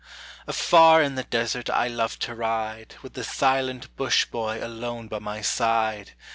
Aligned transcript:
Afar 0.47 1.03
in 1.03 1.13
the 1.13 1.25
desert 1.25 1.69
I 1.69 1.87
love 1.87 2.17
to 2.21 2.33
ride, 2.33 2.95
With 3.03 3.13
the 3.13 3.23
silent 3.23 3.95
Bush 3.97 4.25
boy 4.25 4.59
alone 4.59 5.07
by 5.07 5.19
my 5.19 5.41
side! 5.43 6.13